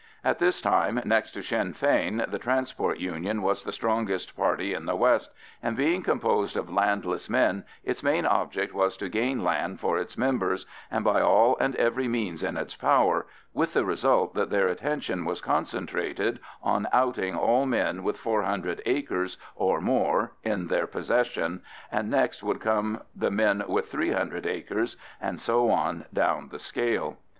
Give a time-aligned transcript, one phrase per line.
[0.23, 4.87] At this time, next to Sinn Fein, the Transport Union was the strongest party in
[4.87, 5.29] the west,
[5.61, 10.17] and being composed of landless men, its main object was to gain land for its
[10.17, 10.65] members
[11.03, 15.39] by all and every means in its power, with the result that their attention was
[15.39, 21.61] concentrated on outing all men with four hundred acres or more in their possession,
[21.91, 26.57] and next would come the men with three hundred acres, and so on down the
[26.57, 27.17] scale.